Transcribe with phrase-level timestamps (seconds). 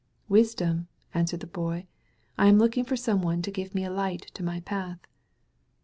[0.27, 1.85] "Wisdom, answered the Boy.
[2.35, 4.97] "I am looking for some one to give a li^t to my path.